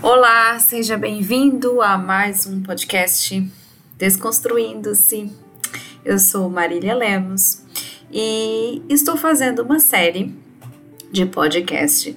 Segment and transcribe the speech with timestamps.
[0.00, 3.50] Olá, seja bem-vindo a mais um podcast
[3.96, 5.32] Desconstruindo-se.
[6.04, 7.64] Eu sou Marília Lemos
[8.08, 10.38] e estou fazendo uma série
[11.10, 12.16] de podcast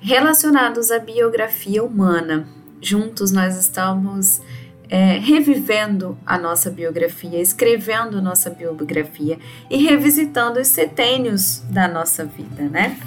[0.00, 2.48] relacionados à biografia humana.
[2.80, 4.40] Juntos nós estamos
[4.88, 12.62] é, revivendo a nossa biografia, escrevendo nossa biografia e revisitando os setênios da nossa vida,
[12.62, 12.98] né?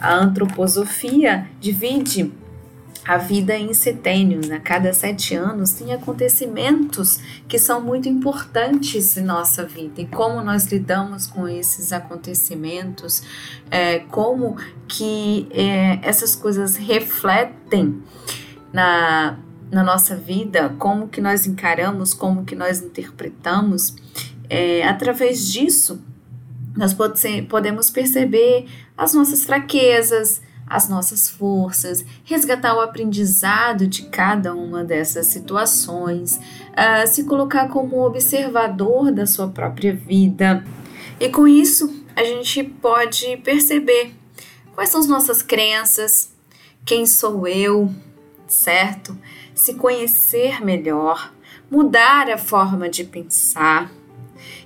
[0.00, 2.32] A antroposofia divide
[3.08, 4.60] a vida em setênios, a né?
[4.62, 10.66] cada sete anos tem acontecimentos que são muito importantes em nossa vida e como nós
[10.66, 13.22] lidamos com esses acontecimentos,
[13.70, 18.02] é, como que é, essas coisas refletem
[18.70, 19.38] na,
[19.70, 23.96] na nossa vida, como que nós encaramos, como que nós interpretamos.
[24.50, 25.98] É, através disso,
[26.76, 28.66] nós pode ser, podemos perceber
[28.98, 37.06] as nossas fraquezas, as nossas forças, resgatar o aprendizado de cada uma dessas situações, uh,
[37.06, 40.64] se colocar como observador da sua própria vida.
[41.18, 44.12] E com isso, a gente pode perceber
[44.74, 46.32] quais são as nossas crenças,
[46.84, 47.90] quem sou eu,
[48.46, 49.16] certo?
[49.54, 51.32] Se conhecer melhor,
[51.70, 53.90] mudar a forma de pensar.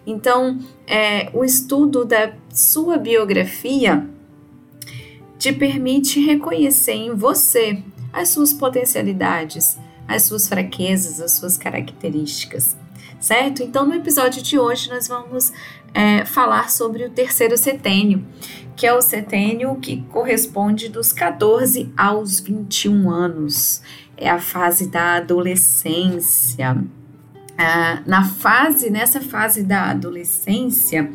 [0.06, 4.08] Então, é, o estudo da sua biografia
[5.43, 9.77] te permite reconhecer em você as suas potencialidades,
[10.07, 12.77] as suas fraquezas, as suas características,
[13.19, 13.61] certo?
[13.61, 15.53] Então, no episódio de hoje, nós vamos
[15.93, 18.25] é, falar sobre o terceiro setênio,
[18.77, 23.83] que é o setênio que corresponde dos 14 aos 21 anos.
[24.17, 26.85] É a fase da adolescência.
[27.59, 31.11] Ah, na fase, nessa fase da adolescência,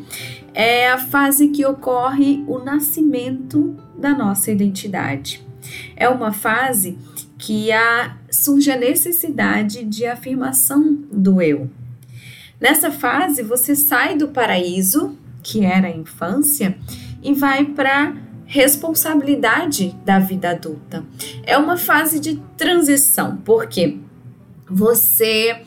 [0.58, 5.40] é a fase que ocorre o nascimento da nossa identidade.
[5.94, 6.98] É uma fase
[7.38, 11.70] que há, surge a necessidade de afirmação do eu.
[12.60, 16.76] Nessa fase, você sai do paraíso, que era a infância,
[17.22, 21.04] e vai para responsabilidade da vida adulta.
[21.44, 23.98] É uma fase de transição, porque
[24.68, 25.62] você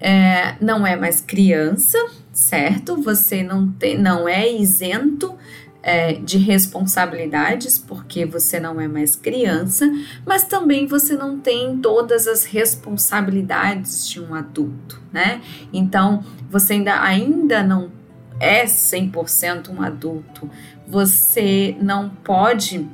[0.00, 1.98] é, não é mais criança,
[2.40, 2.96] certo?
[3.02, 5.36] Você não, tem, não é isento
[5.82, 9.90] é, de responsabilidades, porque você não é mais criança,
[10.26, 15.42] mas também você não tem todas as responsabilidades de um adulto, né?
[15.70, 17.92] Então, você ainda, ainda não
[18.40, 20.50] é 100% um adulto,
[20.88, 22.88] você não pode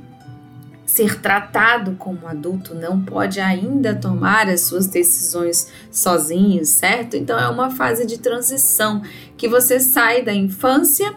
[0.96, 7.18] ser tratado como adulto, não pode ainda tomar as suas decisões sozinho, certo?
[7.18, 9.02] Então é uma fase de transição
[9.36, 11.14] que você sai da infância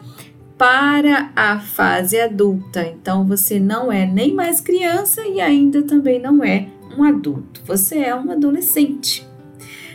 [0.58, 2.86] para a fase adulta.
[2.86, 6.68] Então você não é nem mais criança e ainda também não é
[6.98, 7.62] um adulto.
[7.66, 9.26] Você é um adolescente.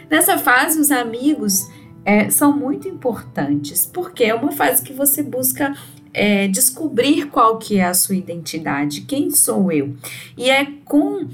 [0.08, 1.68] Nessa fase, os amigos
[2.06, 5.74] é, são muito importantes porque é uma fase que você busca
[6.14, 9.94] é, descobrir qual que é a sua identidade, quem sou eu.
[10.36, 11.28] E é com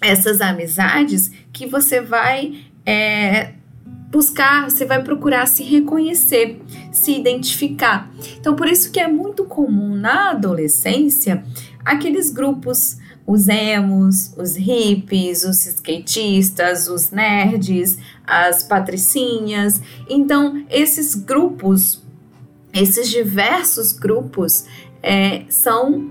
[0.00, 3.52] essas amizades que você vai é,
[4.10, 6.60] buscar, você vai procurar se reconhecer,
[6.90, 8.10] se identificar.
[8.40, 11.44] Então, por isso que é muito comum na adolescência
[11.84, 19.82] aqueles grupos, os emos, os hippies, os skatistas, os nerds, as patricinhas.
[20.08, 22.02] Então, esses grupos,
[22.80, 24.66] esses diversos grupos
[25.02, 26.10] é, são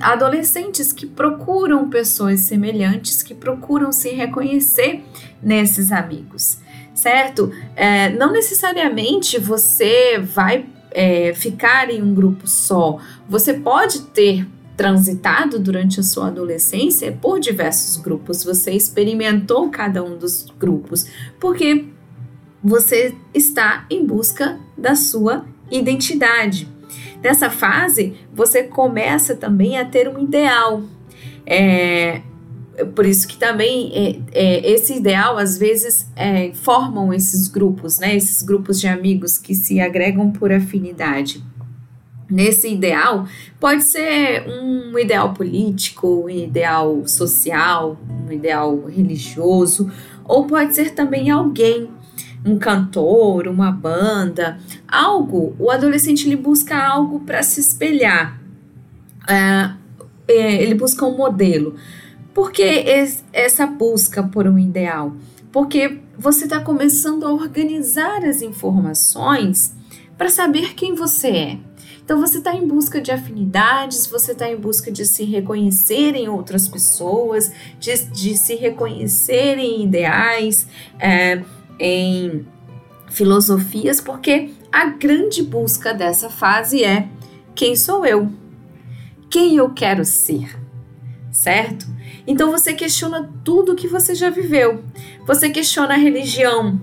[0.00, 5.02] adolescentes que procuram pessoas semelhantes, que procuram se reconhecer
[5.42, 6.58] nesses amigos
[6.94, 7.50] certo?
[7.74, 12.98] É, não necessariamente você vai é, ficar em um grupo só.
[13.28, 14.46] Você pode ter
[14.76, 21.06] transitado durante a sua adolescência por diversos grupos, você experimentou cada um dos grupos,
[21.38, 21.86] porque
[22.64, 26.68] você está em busca da sua identidade.
[27.22, 30.82] Nessa fase, você começa também a ter um ideal.
[31.46, 32.20] É,
[32.94, 38.16] por isso que também é, é, esse ideal às vezes é, formam esses grupos, né?
[38.16, 41.42] Esses grupos de amigos que se agregam por afinidade.
[42.30, 43.26] Nesse ideal
[43.60, 49.90] pode ser um ideal político, um ideal social, um ideal religioso,
[50.24, 51.90] ou pode ser também alguém,
[52.44, 55.54] um cantor, uma banda, algo.
[55.58, 58.40] O adolescente ele busca algo para se espelhar.
[59.22, 59.76] Uh,
[60.28, 61.76] ele busca um modelo.
[62.34, 62.84] Por que
[63.32, 65.14] essa busca por um ideal?
[65.50, 69.74] Porque você está começando a organizar as informações
[70.16, 71.58] para saber quem você é.
[72.04, 76.28] Então você está em busca de afinidades, você está em busca de se reconhecer em
[76.28, 80.66] outras pessoas, de, de se reconhecer em ideais,
[80.98, 81.42] é,
[81.82, 82.46] em
[83.10, 87.08] filosofias, porque a grande busca dessa fase é
[87.56, 88.30] quem sou eu?
[89.28, 90.56] Quem eu quero ser?
[91.32, 91.86] Certo?
[92.24, 94.84] Então você questiona tudo que você já viveu.
[95.26, 96.80] Você questiona a religião.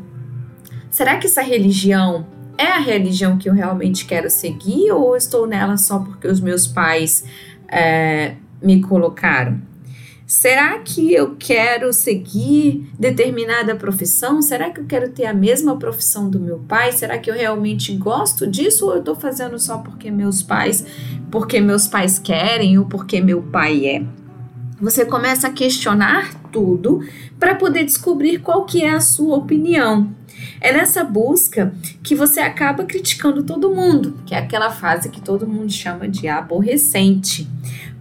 [0.92, 5.78] Será que essa religião é a religião que eu realmente quero seguir ou estou nela
[5.78, 7.24] só porque os meus pais
[7.70, 9.62] é, me colocaram?
[10.30, 14.44] Será que eu quero seguir determinada profissão?
[14.44, 16.92] Será que eu quero ter a mesma profissão do meu pai?
[16.92, 20.86] Será que eu realmente gosto disso ou eu estou fazendo só porque meus pais,
[21.32, 24.04] porque meus pais querem ou porque meu pai é?
[24.80, 27.00] Você começa a questionar tudo
[27.40, 30.16] para poder descobrir qual que é a sua opinião.
[30.62, 31.74] É nessa busca
[32.04, 36.28] que você acaba criticando todo mundo, que é aquela fase que todo mundo chama de
[36.28, 37.50] aborrecente.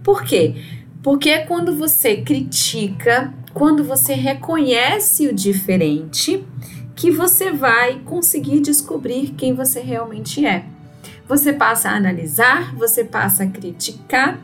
[0.03, 0.78] Por quê?
[1.01, 6.45] Porque é quando você critica, quando você reconhece o diferente,
[6.95, 10.65] que você vai conseguir descobrir quem você realmente é.
[11.27, 14.37] Você passa a analisar, você passa a criticar,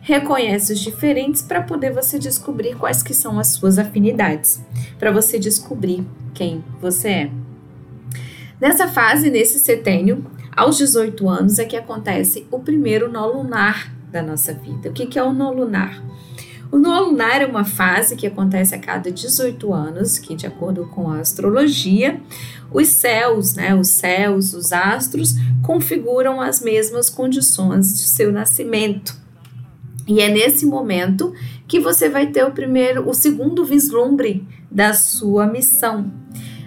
[0.00, 4.64] reconhece os diferentes para poder você descobrir quais que são as suas afinidades,
[5.00, 7.30] para você descobrir quem você é.
[8.60, 10.24] Nessa fase, nesse setênio,
[10.56, 14.90] aos 18 anos é que acontece o primeiro nó lunar da nossa vida.
[14.90, 16.02] O que, é o nó lunar?
[16.70, 20.86] O nó lunar é uma fase que acontece a cada 18 anos, que de acordo
[20.88, 22.20] com a astrologia,
[22.72, 29.16] os céus, né, os céus, os astros configuram as mesmas condições de seu nascimento.
[30.08, 31.32] E é nesse momento
[31.66, 36.12] que você vai ter o primeiro, o segundo vislumbre da sua missão.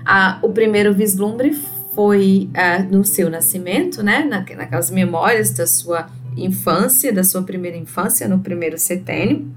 [0.06, 1.54] Ah, o primeiro vislumbre
[1.94, 6.08] foi ah, no seu nascimento, né, naquelas memórias da sua
[6.44, 9.52] infância, da sua primeira infância, no primeiro setênio.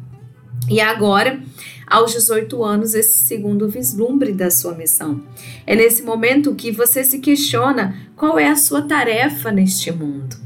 [0.69, 1.41] E agora,
[1.87, 5.23] aos 18 anos, esse segundo vislumbre da sua missão.
[5.67, 10.37] É nesse momento que você se questiona qual é a sua tarefa neste mundo.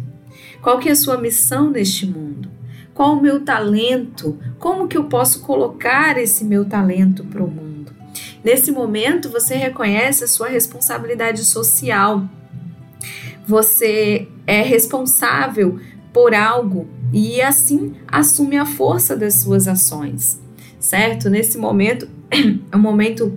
[0.62, 2.50] Qual que é a sua missão neste mundo?
[2.93, 4.38] Qual o meu talento?
[4.59, 7.93] Como que eu posso colocar esse meu talento para o mundo?
[8.43, 12.29] Nesse momento, você reconhece a sua responsabilidade social.
[13.47, 15.79] Você é responsável
[16.16, 20.40] por algo e assim assume a força das suas ações,
[20.80, 21.28] certo?
[21.28, 22.08] Nesse momento
[22.72, 23.36] é um momento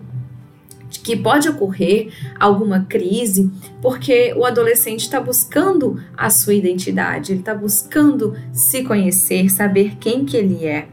[1.03, 2.07] que pode ocorrer
[2.39, 9.49] alguma crise, porque o adolescente está buscando a sua identidade, ele está buscando se conhecer,
[9.49, 10.87] saber quem que ele é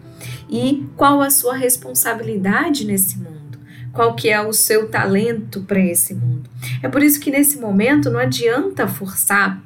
[0.51, 3.61] e qual a sua responsabilidade nesse mundo,
[3.93, 6.51] qual que é o seu talento para esse mundo.
[6.83, 9.65] É por isso que nesse momento não adianta forçar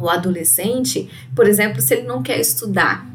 [0.00, 3.06] o adolescente, por exemplo, se ele não quer estudar.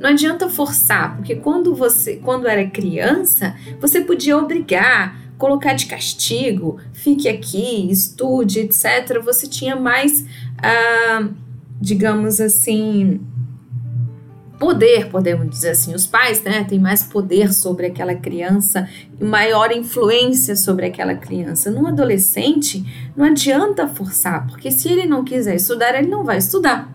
[0.00, 6.78] Não adianta forçar, porque quando você, quando era criança, você podia obrigar, colocar de castigo,
[6.92, 9.22] fique aqui, estude, etc.
[9.24, 10.24] Você tinha mais,
[10.58, 11.28] ah,
[11.80, 13.20] digamos assim,
[14.60, 15.94] poder, podemos dizer assim.
[15.94, 18.86] Os pais né, têm mais poder sobre aquela criança
[19.18, 21.70] e maior influência sobre aquela criança.
[21.70, 22.84] No adolescente,
[23.16, 26.92] não adianta forçar, porque se ele não quiser estudar, ele não vai estudar.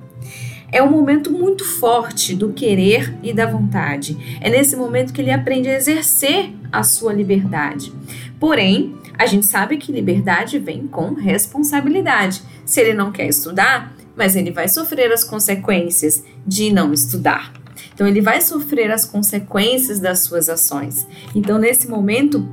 [0.72, 4.38] É um momento muito forte do querer e da vontade.
[4.42, 7.92] É nesse momento que ele aprende a exercer a sua liberdade.
[8.40, 12.44] Porém, a gente sabe que liberdade vem com responsabilidade.
[12.66, 17.54] Se ele não quer estudar, mas ele vai sofrer as consequências de não estudar.
[17.94, 21.08] Então, ele vai sofrer as consequências das suas ações.
[21.34, 22.48] Então, nesse momento,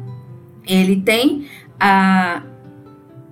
[0.64, 2.42] ele tem a,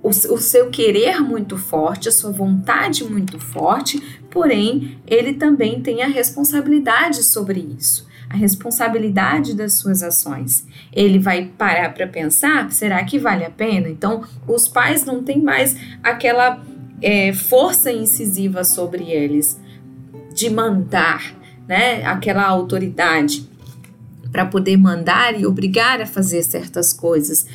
[0.03, 6.03] o, o seu querer muito forte, a sua vontade muito forte, porém, ele também tem
[6.03, 10.65] a responsabilidade sobre isso a responsabilidade das suas ações.
[10.93, 13.89] Ele vai parar para pensar: será que vale a pena?
[13.89, 16.63] Então, os pais não têm mais aquela
[17.01, 19.59] é, força incisiva sobre eles
[20.33, 21.35] de mandar,
[21.67, 22.03] né?
[22.05, 23.49] Aquela autoridade
[24.31, 27.45] para poder mandar e obrigar a fazer certas coisas,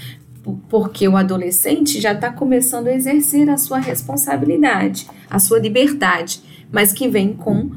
[0.69, 6.93] porque o adolescente já está começando a exercer a sua responsabilidade, a sua liberdade, mas
[6.93, 7.71] que vem com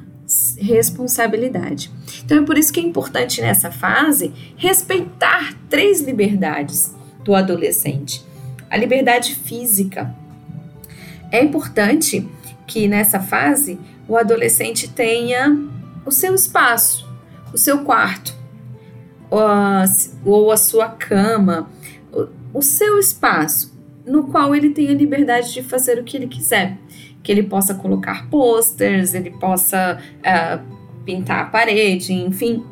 [0.59, 1.89] responsabilidade.
[2.23, 8.23] Então é por isso que é importante nessa fase respeitar três liberdades do adolescente:
[8.69, 10.13] a liberdade física,
[11.31, 12.27] é importante
[12.65, 15.57] que nessa fase o adolescente tenha
[16.05, 17.07] o seu espaço,
[17.53, 18.35] o seu quarto,
[19.29, 21.69] ou a, sua cama,
[22.11, 22.27] o,
[22.59, 23.77] o seu espaço.
[24.05, 26.77] no qual ele tenha liberdade de fazer o que ele quiser.
[27.21, 32.63] Que ele possa colocar posters, ele possa uh, pintar a parede, enfim,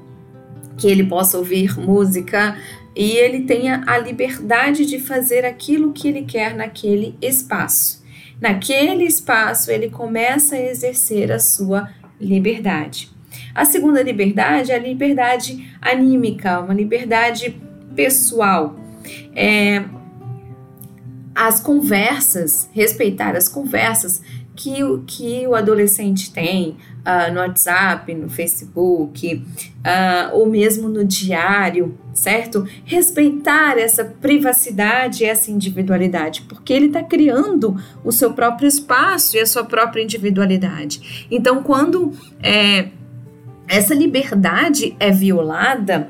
[0.78, 2.58] que ele possa ouvir música
[2.96, 7.97] e ele tenha a liberdade de fazer aquilo que ele quer naquele espaço.
[8.40, 11.90] Naquele espaço, ele começa a exercer a sua
[12.20, 13.10] liberdade.
[13.54, 17.60] A segunda liberdade é a liberdade anímica, uma liberdade
[17.96, 18.80] pessoal.
[19.36, 19.84] É,
[21.34, 24.22] as conversas, respeitar as conversas
[24.58, 31.06] que, o, que o adolescente tem uh, no WhatsApp, no Facebook, uh, ou mesmo no
[31.06, 32.68] diário, certo?
[32.84, 39.46] Respeitar essa privacidade, essa individualidade, porque ele está criando o seu próprio espaço e a
[39.46, 41.28] sua própria individualidade.
[41.30, 42.12] Então, quando
[42.42, 42.88] é,
[43.68, 46.10] essa liberdade é violada,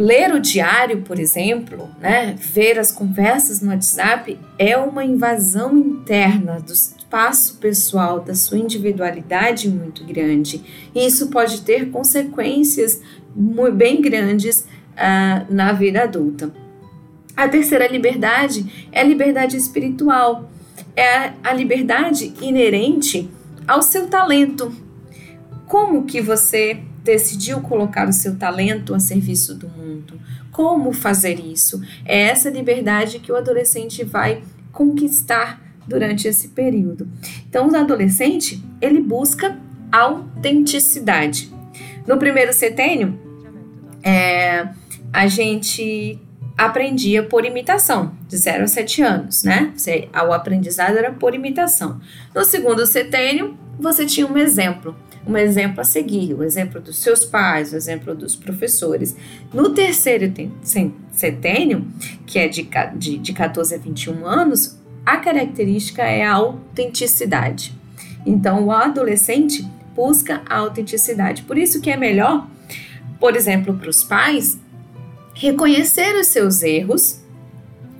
[0.00, 6.58] Ler o diário, por exemplo, né, ver as conversas no WhatsApp é uma invasão interna
[6.58, 10.64] do espaço pessoal, da sua individualidade muito grande.
[10.94, 13.02] E isso pode ter consequências
[13.74, 16.50] bem grandes uh, na vida adulta.
[17.36, 20.50] A terceira liberdade é a liberdade espiritual,
[20.96, 23.28] é a liberdade inerente
[23.68, 24.72] ao seu talento.
[25.66, 30.20] Como que você decidiu colocar o seu talento a serviço do mundo.
[30.52, 31.80] Como fazer isso?
[32.04, 34.42] É essa liberdade que o adolescente vai
[34.72, 37.08] conquistar durante esse período.
[37.48, 39.58] Então, o adolescente, ele busca
[39.90, 41.52] autenticidade.
[42.06, 43.18] No primeiro setênio,
[44.02, 44.68] é,
[45.12, 46.18] a gente
[46.56, 49.72] aprendia por imitação, de 0 a 7 anos, né?
[50.28, 52.00] O aprendizado era por imitação.
[52.34, 54.94] No segundo setênio, você tinha um exemplo
[55.26, 59.14] um exemplo a seguir, o exemplo dos seus pais, o exemplo dos professores.
[59.52, 60.32] No terceiro
[61.12, 61.86] setênio,
[62.26, 67.74] que é de, de, de 14 a 21 anos, a característica é a autenticidade.
[68.24, 71.42] Então, o adolescente busca a autenticidade.
[71.42, 72.46] Por isso que é melhor,
[73.18, 74.58] por exemplo, para os pais,
[75.34, 77.20] reconhecer os seus erros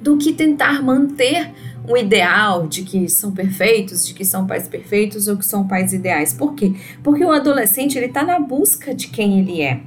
[0.01, 1.51] do que tentar manter
[1.89, 5.93] um ideal de que são perfeitos, de que são pais perfeitos ou que são pais
[5.93, 6.35] ideais.
[6.35, 6.73] Por quê?
[7.03, 9.81] Porque o adolescente ele está na busca de quem ele é.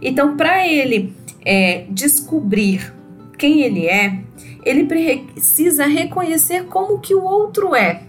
[0.00, 1.14] Então, para ele
[1.44, 2.92] é, descobrir
[3.38, 4.20] quem ele é,
[4.64, 8.02] ele precisa reconhecer como que o outro é.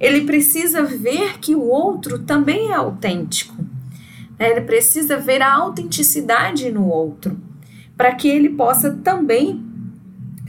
[0.00, 3.56] Ele precisa ver que o outro também é autêntico.
[4.38, 7.36] Ele precisa ver a autenticidade no outro,
[7.96, 9.67] para que ele possa também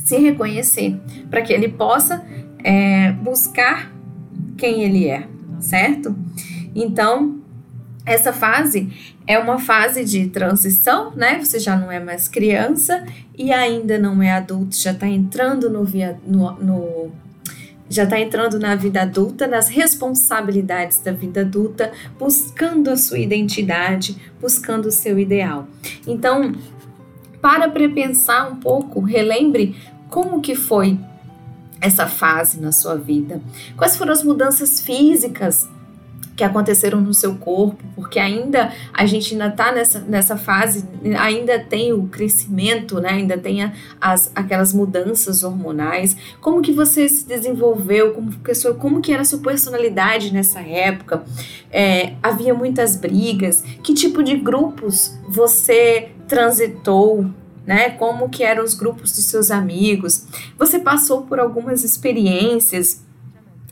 [0.09, 0.99] se reconhecer,
[1.29, 2.25] para que ele possa
[2.63, 3.93] é, buscar
[4.57, 5.27] quem ele é,
[5.59, 6.15] certo?
[6.73, 7.39] Então,
[8.03, 8.91] essa fase
[9.27, 11.37] é uma fase de transição, né?
[11.37, 13.05] Você já não é mais criança
[13.37, 17.11] e ainda não é adulto, já está entrando no, via, no, no
[17.87, 24.17] já está entrando na vida adulta, nas responsabilidades da vida adulta, buscando a sua identidade,
[24.41, 25.67] buscando o seu ideal.
[26.07, 26.51] Então,
[27.41, 29.75] para para pensar um pouco, relembre
[30.09, 30.99] como que foi
[31.81, 33.41] essa fase na sua vida?
[33.77, 35.67] Quais foram as mudanças físicas
[36.35, 37.83] que aconteceram no seu corpo?
[37.95, 40.85] Porque ainda a gente ainda está nessa, nessa fase,
[41.17, 43.09] ainda tem o crescimento, né?
[43.09, 46.17] Ainda tem as, aquelas mudanças hormonais.
[46.41, 48.13] Como que você se desenvolveu?
[48.13, 51.23] Como que, como que era a sua personalidade nessa época?
[51.71, 53.63] É, havia muitas brigas?
[53.83, 57.29] Que tipo de grupos você transitou?
[57.65, 57.91] Né?
[57.91, 60.25] Como que eram os grupos dos seus amigos?
[60.57, 63.03] Você passou por algumas experiências,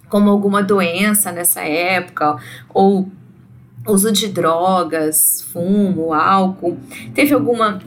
[0.09, 2.37] como alguma doença nessa época,
[2.73, 3.09] ou
[3.87, 6.77] uso de drogas, fumo, álcool?
[7.13, 7.79] Teve alguma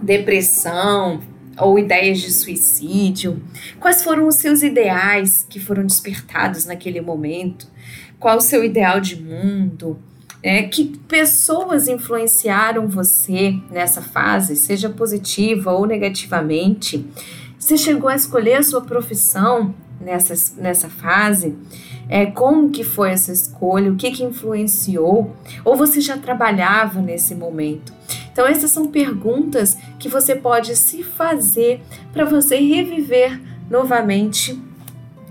[0.00, 1.20] depressão
[1.58, 3.42] ou ideias de suicídio?
[3.78, 7.66] Quais foram os seus ideais que foram despertados naquele momento?
[8.18, 9.98] Qual o seu ideal de mundo?
[10.46, 17.02] É, que pessoas influenciaram você nessa fase, seja positiva ou negativamente?
[17.58, 21.56] Você chegou a escolher a sua profissão nessa, nessa fase?
[22.10, 23.90] É, como que foi essa escolha?
[23.90, 25.34] O que, que influenciou?
[25.64, 27.90] Ou você já trabalhava nesse momento?
[28.30, 31.80] Então, essas são perguntas que você pode se fazer
[32.12, 34.62] para você reviver novamente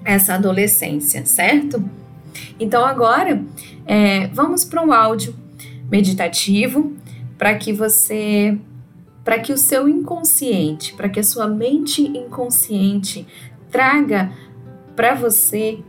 [0.03, 1.87] essa adolescência, certo?
[2.59, 3.43] Então, agora
[3.85, 5.35] é, vamos para um áudio
[5.89, 6.93] meditativo
[7.37, 8.57] para que você,
[9.23, 13.27] para que o seu inconsciente, para que a sua mente inconsciente
[13.71, 14.31] traga
[14.95, 15.79] para você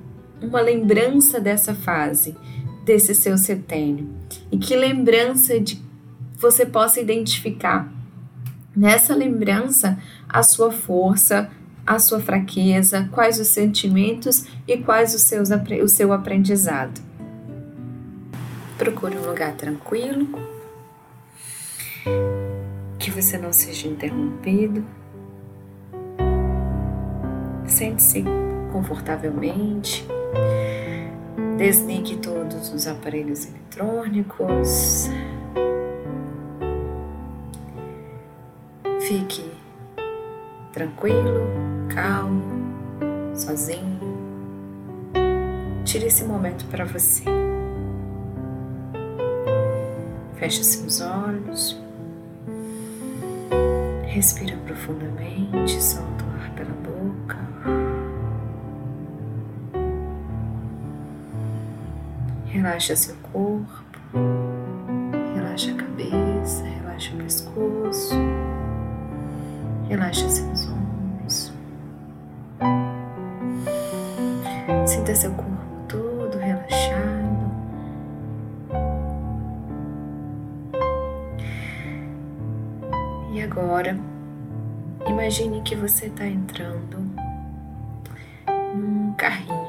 [0.42, 2.36] uma lembrança dessa fase,
[2.84, 4.08] desse seu setênio.
[4.50, 5.82] E que lembrança de
[6.36, 7.92] você possa identificar
[8.74, 9.98] nessa lembrança
[10.28, 11.50] a sua força,
[11.86, 15.50] a sua fraqueza, quais os sentimentos e quais os seus,
[15.82, 17.00] o seu aprendizado.
[18.84, 20.28] Procure um lugar tranquilo,
[22.98, 24.84] que você não seja interrompido.
[27.66, 28.22] Sente-se
[28.70, 30.06] confortavelmente.
[31.56, 35.08] Desligue todos os aparelhos eletrônicos.
[39.00, 39.50] Fique
[40.74, 41.40] tranquilo,
[41.88, 42.42] calmo,
[43.34, 43.98] sozinho.
[45.86, 47.24] Tire esse momento para você.
[50.44, 51.74] Feche seus olhos.
[54.08, 57.38] Respira profundamente, solta o ar pela boca.
[62.44, 63.83] Relaxa seu corpo,
[83.56, 83.96] agora,
[85.06, 86.98] imagine que você está entrando
[88.74, 89.63] num carrinho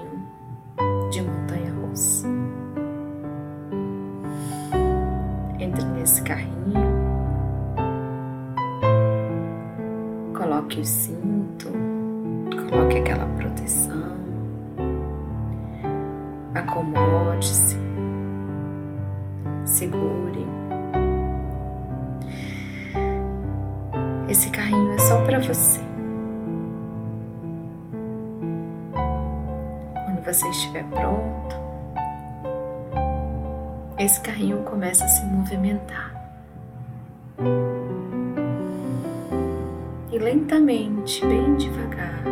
[41.05, 42.23] lentamente, bem devagar,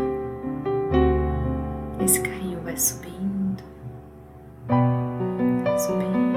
[2.03, 3.63] esse carrinho vai subindo,
[5.77, 6.33] subindo.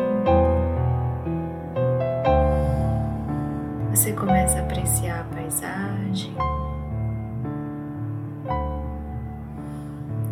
[3.90, 6.36] Você começa a apreciar a paisagem.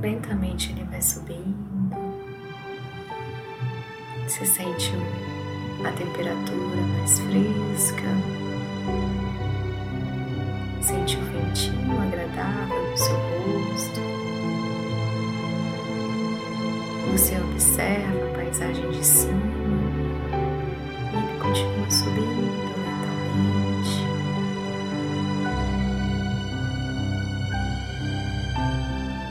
[0.03, 1.97] Lentamente ele vai subindo.
[4.29, 4.93] Você sente
[5.83, 8.45] a temperatura mais fresca
[10.85, 14.01] sente o ventinho agradável no seu rosto.
[17.11, 19.41] Você observa a paisagem de cima
[21.11, 24.07] e ele continua subindo lentamente.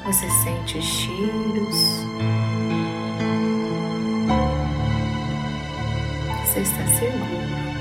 [0.05, 1.75] Você sente os cheiros.
[6.45, 7.72] Você está seguro.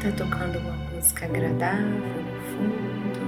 [0.00, 3.20] Tá tocando uma música agradável no fundo,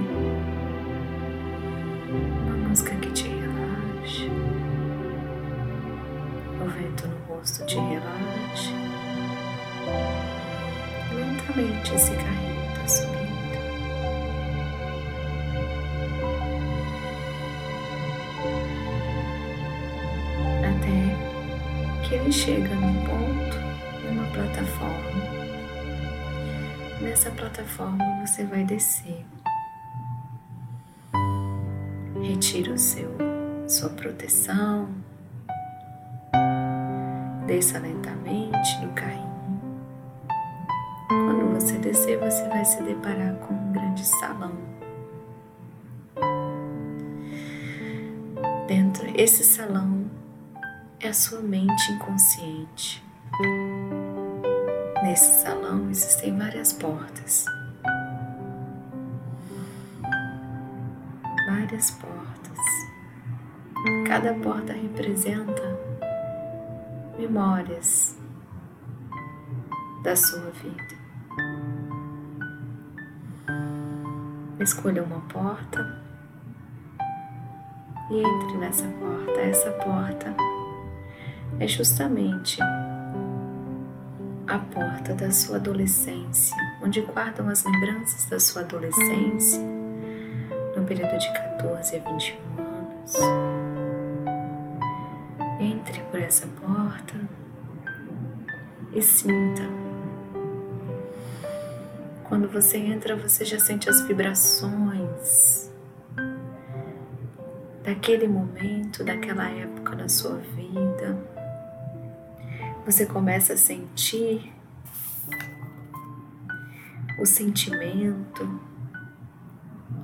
[2.09, 4.25] uma música que te relaxa,
[6.59, 8.73] o vento no rosto te relaxa.
[11.13, 13.23] Lentamente esse carrinho está subindo.
[20.59, 20.99] Até
[22.01, 23.22] que ele chega num ponto,
[27.13, 29.23] Nessa plataforma você vai descer.
[32.19, 33.15] Retira o seu
[33.67, 34.89] sua proteção.
[37.45, 39.61] Desça lentamente no carrinho.
[41.07, 44.57] Quando você descer, você vai se deparar com um grande salão.
[48.65, 50.09] Dentro esse salão
[50.99, 53.03] é a sua mente inconsciente.
[55.13, 57.45] Nesse salão existem várias portas.
[61.47, 62.57] Várias portas.
[64.07, 65.61] Cada porta representa
[67.15, 68.17] memórias
[70.01, 70.95] da sua vida.
[74.59, 76.03] Escolha uma porta
[78.09, 79.39] e entre nessa porta.
[79.41, 80.35] Essa porta
[81.59, 82.57] é justamente
[84.53, 89.59] a porta da sua adolescência, onde guardam as lembranças da sua adolescência,
[90.77, 93.13] no período de 14 a 21 anos.
[95.59, 97.15] Entre por essa porta
[98.93, 99.63] e sinta.
[102.25, 105.71] Quando você entra, você já sente as vibrações
[107.81, 110.62] daquele momento, daquela época na sua vida
[112.85, 114.53] você começa a sentir
[117.17, 118.59] o sentimento,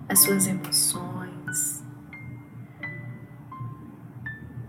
[0.07, 1.83] as suas emoções.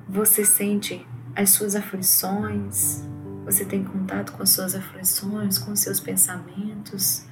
[0.08, 3.04] Você sente as suas aflições,
[3.44, 7.24] você tem contato com as suas aflições, com os seus pensamentos,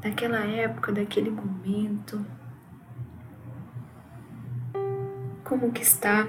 [0.00, 2.26] daquela época, daquele momento.
[5.44, 6.26] Como que está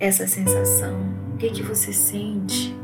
[0.00, 1.21] essa sensação?
[1.32, 2.76] O que que você sente?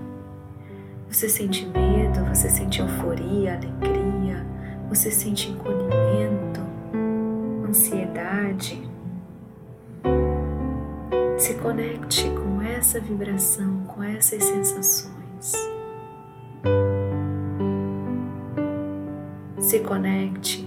[1.09, 2.25] Você sente medo?
[2.35, 4.45] Você sente euforia, alegria?
[4.89, 6.61] Você sente encolhimento,
[7.69, 8.89] ansiedade?
[11.37, 15.53] Se conecte com essa vibração, com essas sensações.
[19.59, 20.67] Se conecte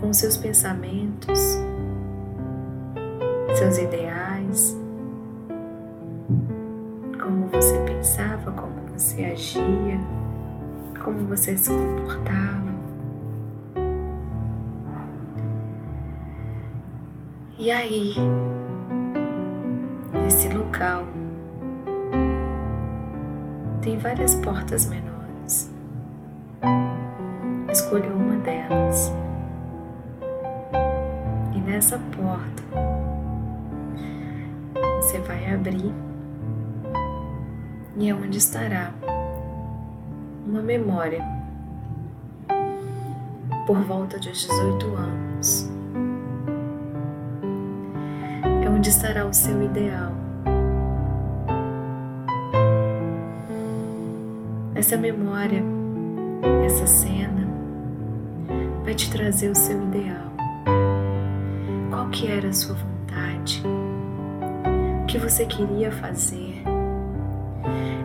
[0.00, 1.58] com seus pensamentos,
[3.54, 4.83] seus ideais,
[9.14, 10.00] você agia,
[11.04, 12.74] como você se comportava.
[17.56, 18.14] E aí,
[20.12, 21.04] nesse local,
[23.82, 25.70] tem várias portas menores.
[27.70, 29.12] Escolha uma delas.
[31.54, 32.64] E nessa porta,
[35.00, 35.94] você vai abrir
[37.96, 38.92] e é onde estará
[40.54, 41.20] uma memória
[43.66, 45.68] por volta de 18 anos.
[48.64, 50.12] É onde estará o seu ideal.
[54.76, 55.60] Essa memória,
[56.64, 57.48] essa cena,
[58.84, 60.30] vai te trazer o seu ideal.
[61.90, 63.60] Qual que era a sua vontade?
[65.02, 66.62] O que você queria fazer?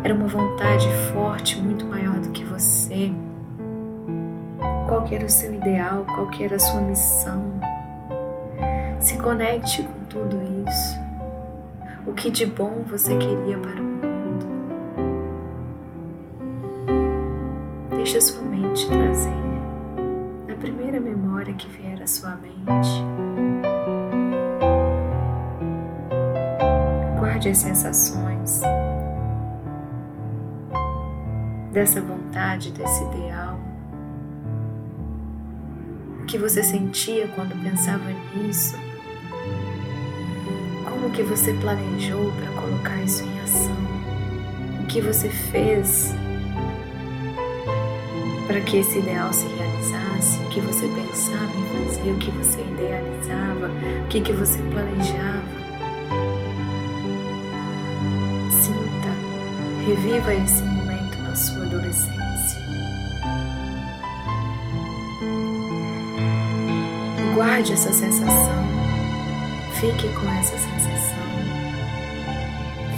[0.04, 2.19] Era uma vontade forte, muito maior
[2.60, 3.12] você.
[4.88, 6.06] Qual que era o seu ideal?
[6.06, 7.42] Qual que era a sua missão?
[9.00, 11.00] Se conecte com tudo isso.
[12.06, 14.46] O que de bom você queria para o mundo?
[17.96, 19.30] Deixe a sua mente trazer
[20.52, 23.06] a primeira memória que vier à sua mente.
[27.20, 28.29] Guarde as sensações
[31.80, 33.58] dessa vontade, desse ideal?
[36.22, 38.04] O que você sentia quando pensava
[38.36, 38.76] nisso?
[40.84, 43.78] Como que você planejou para colocar isso em ação?
[44.82, 46.14] O que você fez
[48.46, 50.38] para que esse ideal se realizasse?
[50.40, 52.12] O que você pensava em fazer?
[52.12, 53.72] O que você idealizava?
[54.04, 55.48] O que, que você planejava?
[58.52, 60.79] Sinta, reviva esse
[61.70, 62.60] adolescência.
[67.36, 68.64] Guarde essa sensação.
[69.80, 71.20] Fique com essa sensação.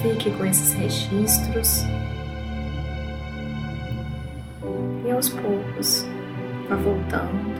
[0.02, 1.84] Fique com esses registros.
[5.06, 6.06] E aos poucos,
[6.70, 7.52] vá voltando.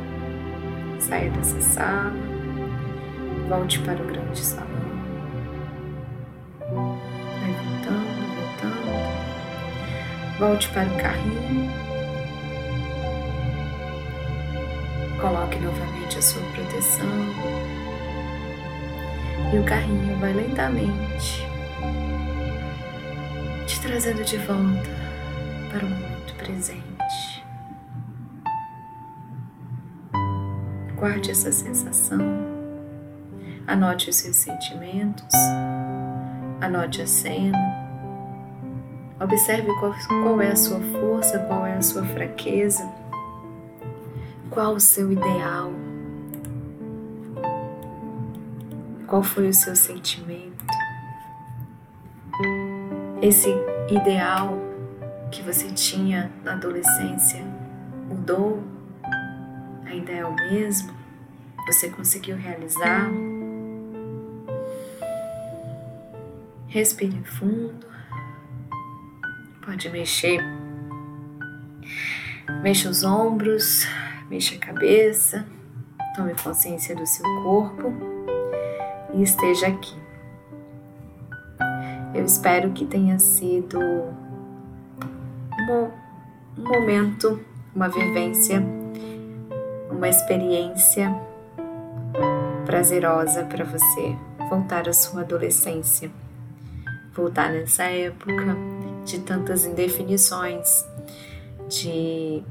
[1.00, 2.14] Saia dessa sala.
[3.50, 4.71] Volte para o grande salão.
[10.42, 11.70] Volte para o carrinho.
[15.22, 17.06] Coloque novamente a sua proteção.
[19.54, 21.46] E o carrinho vai lentamente
[23.68, 24.90] te trazendo de volta
[25.70, 27.46] para o momento presente.
[30.96, 32.20] Guarde essa sensação.
[33.68, 35.36] Anote os seus sentimentos.
[36.60, 37.81] Anote a cena.
[39.22, 42.92] Observe qual, qual é a sua força, qual é a sua fraqueza,
[44.50, 45.72] qual o seu ideal,
[49.06, 50.66] qual foi o seu sentimento.
[53.22, 53.54] Esse
[53.92, 54.58] ideal
[55.32, 57.46] que você tinha na adolescência
[58.10, 58.64] mudou?
[59.86, 60.92] Ainda é o mesmo?
[61.68, 63.08] Você conseguiu realizar?
[66.68, 67.92] Respire fundo.
[69.72, 70.44] Pode mexer.
[72.62, 73.88] Mexa os ombros,
[74.30, 75.46] mexa a cabeça,
[76.14, 77.94] tome consciência do seu corpo
[79.14, 79.96] e esteja aqui.
[82.14, 83.80] Eu espero que tenha sido
[85.70, 85.90] um,
[86.58, 87.40] momento,
[87.74, 88.62] uma vivência,
[89.90, 91.16] uma experiência
[92.66, 94.18] prazerosa para você
[94.50, 96.12] voltar à sua adolescência,
[97.16, 100.86] voltar nessa época de tantas indefinições,
[101.68, 102.44] de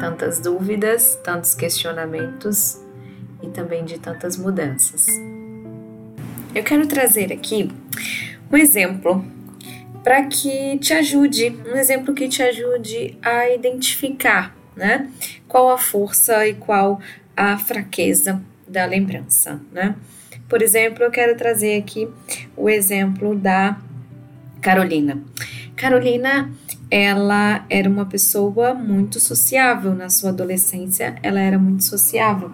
[0.00, 2.80] tantas dúvidas, tantos questionamentos
[3.42, 5.06] e também de tantas mudanças.
[6.54, 7.70] Eu quero trazer aqui
[8.50, 9.24] um exemplo
[10.02, 15.10] para que te ajude, um exemplo que te ajude a identificar, né?
[15.46, 17.00] Qual a força e qual
[17.36, 19.94] a fraqueza da lembrança, né?
[20.48, 22.08] Por exemplo, eu quero trazer aqui
[22.56, 23.78] o exemplo da
[24.60, 25.22] Carolina.
[25.82, 26.48] Carolina,
[26.88, 32.52] ela era uma pessoa muito sociável na sua adolescência, ela era muito sociável.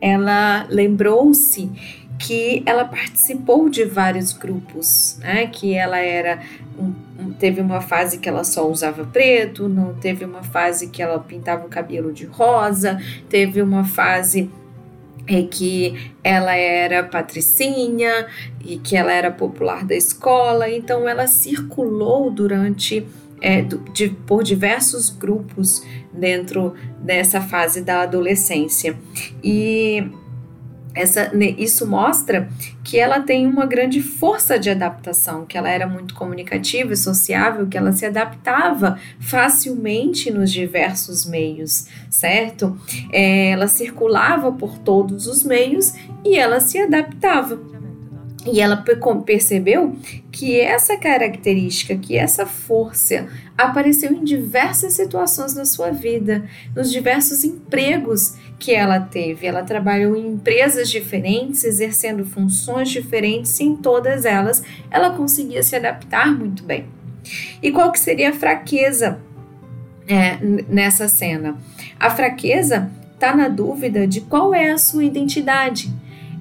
[0.00, 1.68] Ela lembrou-se
[2.16, 5.48] que ela participou de vários grupos, né?
[5.48, 6.42] Que ela era
[6.78, 11.18] um, teve uma fase que ela só usava preto, não teve uma fase que ela
[11.18, 14.48] pintava o cabelo de rosa, teve uma fase
[15.30, 18.26] é que ela era patricinha
[18.64, 23.06] e que ela era popular da escola, então ela circulou durante
[23.40, 28.98] é, de, por diversos grupos dentro dessa fase da adolescência.
[29.42, 30.10] E
[30.94, 32.48] essa, isso mostra
[32.82, 37.66] que ela tem uma grande força de adaptação, que ela era muito comunicativa e sociável,
[37.66, 42.76] que ela se adaptava facilmente nos diversos meios, certo?
[43.12, 47.79] É, ela circulava por todos os meios e ela se adaptava.
[48.46, 48.82] E ela
[49.26, 49.96] percebeu
[50.32, 57.44] que essa característica, que essa força apareceu em diversas situações da sua vida, nos diversos
[57.44, 59.46] empregos que ela teve.
[59.46, 65.76] Ela trabalhou em empresas diferentes, exercendo funções diferentes, e em todas elas ela conseguia se
[65.76, 66.86] adaptar muito bem.
[67.62, 69.20] E qual que seria a fraqueza
[70.08, 71.58] é, nessa cena?
[71.98, 75.92] A fraqueza está na dúvida de qual é a sua identidade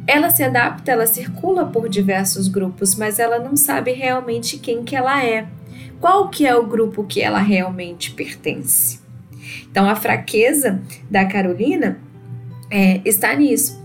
[0.09, 4.95] ela se adapta, ela circula por diversos grupos, mas ela não sabe realmente quem que
[4.95, 5.47] ela é.
[6.01, 8.99] Qual que é o grupo que ela realmente pertence?
[9.69, 11.99] Então a fraqueza da Carolina
[12.71, 13.79] é, está nisso,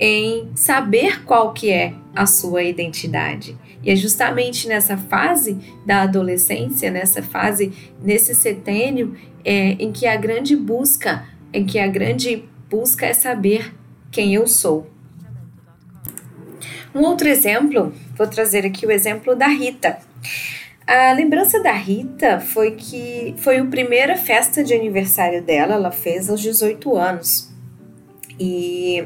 [0.00, 3.54] em saber qual que é a sua identidade.
[3.82, 7.70] E é justamente nessa fase da adolescência, nessa fase,
[8.02, 13.74] nesse setênio, é, em que a grande busca, em que a grande busca é saber
[14.10, 14.95] quem eu sou.
[16.96, 19.98] Um outro exemplo, vou trazer aqui o exemplo da Rita.
[20.86, 26.30] A lembrança da Rita foi que foi a primeira festa de aniversário dela, ela fez
[26.30, 27.52] aos 18 anos.
[28.40, 29.04] E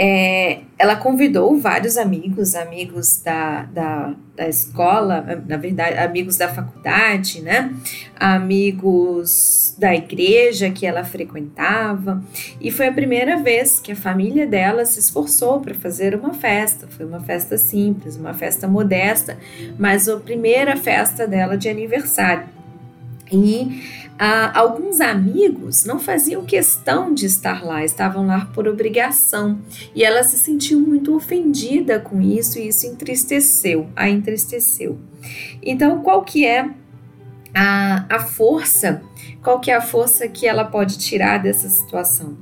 [0.00, 7.42] é, ela convidou vários amigos, amigos da, da, da escola, na verdade, amigos da faculdade,
[7.42, 7.74] né?
[8.14, 12.22] Amigos da igreja que ela frequentava.
[12.60, 16.86] E foi a primeira vez que a família dela se esforçou para fazer uma festa.
[16.86, 19.36] Foi uma festa simples, uma festa modesta,
[19.76, 22.46] mas a primeira festa dela de aniversário.
[23.32, 29.60] E ah, alguns amigos não faziam questão de estar lá, estavam lá por obrigação.
[29.94, 34.98] E ela se sentiu muito ofendida com isso e isso entristeceu, a entristeceu.
[35.62, 36.68] Então, qual que é
[37.54, 39.02] a, a força?
[39.40, 42.36] Qual que é a força que ela pode tirar dessa situação?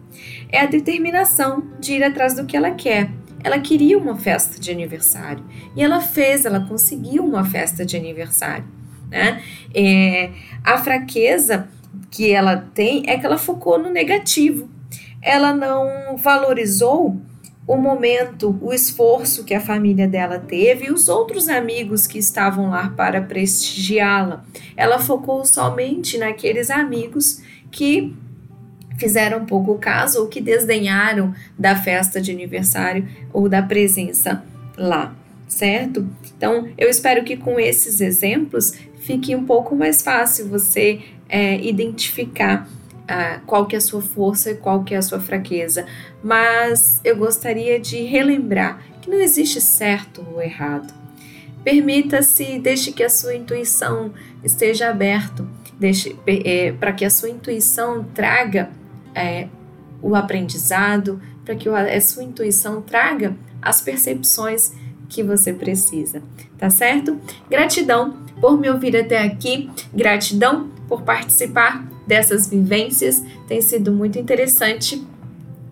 [0.48, 3.10] É a determinação de ir atrás do que ela quer.
[3.44, 5.44] Ela queria uma festa de aniversário
[5.76, 8.64] e ela fez, ela conseguiu uma festa de aniversário.
[9.16, 9.42] Né?
[9.74, 10.30] É,
[10.62, 11.68] a fraqueza
[12.10, 14.68] que ela tem é que ela focou no negativo.
[15.22, 17.20] Ela não valorizou
[17.66, 22.70] o momento, o esforço que a família dela teve e os outros amigos que estavam
[22.70, 24.44] lá para prestigiá-la.
[24.76, 28.14] Ela focou somente naqueles amigos que
[28.96, 34.44] fizeram pouco caso ou que desdenharam da festa de aniversário ou da presença
[34.76, 35.14] lá,
[35.48, 36.08] certo?
[36.36, 38.74] Então, eu espero que com esses exemplos
[39.06, 42.68] fique um pouco mais fácil você é, identificar
[43.06, 45.86] ah, qual que é a sua força e qual que é a sua fraqueza.
[46.22, 50.92] Mas eu gostaria de relembrar que não existe certo ou errado.
[51.62, 55.46] Permita-se, deixe que a sua intuição esteja aberta,
[55.78, 58.70] deixe é, para que a sua intuição traga
[59.14, 59.46] é,
[60.02, 64.72] o aprendizado, para que a sua intuição traga as percepções
[65.08, 66.22] que você precisa,
[66.58, 67.18] tá certo?
[67.48, 75.04] Gratidão por me ouvir até aqui, gratidão por participar dessas vivências, tem sido muito interessante,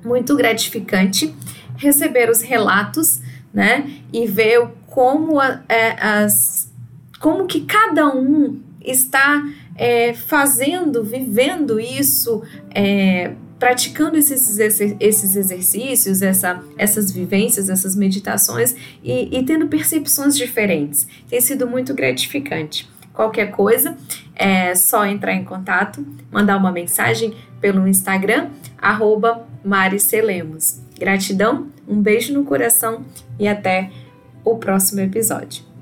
[0.05, 1.35] muito gratificante
[1.77, 3.21] receber os relatos,
[3.53, 6.73] né, e ver como é, as,
[7.21, 9.45] como que cada um está
[9.77, 12.43] é, fazendo, vivendo isso,
[12.75, 14.59] é, praticando esses,
[15.01, 21.07] esses exercícios, essa, essas vivências, essas meditações e, e tendo percepções diferentes.
[21.29, 22.89] Tem sido muito gratificante.
[23.13, 23.97] Qualquer coisa,
[24.35, 30.81] é só entrar em contato, mandar uma mensagem pelo Instagram, arroba Maricelemos.
[30.99, 33.05] Gratidão, um beijo no coração
[33.39, 33.91] e até
[34.45, 35.74] o próximo episódio.